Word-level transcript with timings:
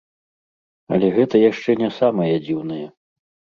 Але 0.97 1.07
гэта 1.17 1.43
яшчэ 1.51 1.77
не 1.83 1.91
самае 2.01 2.33
дзіўнае. 2.49 2.83